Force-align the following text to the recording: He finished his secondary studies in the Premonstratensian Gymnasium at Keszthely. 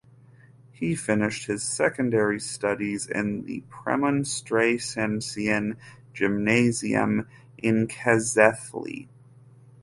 He 0.71 0.95
finished 0.95 1.45
his 1.45 1.61
secondary 1.61 2.39
studies 2.39 3.05
in 3.05 3.43
the 3.45 3.61
Premonstratensian 3.69 5.77
Gymnasium 6.11 7.19
at 7.63 7.87
Keszthely. 7.87 9.07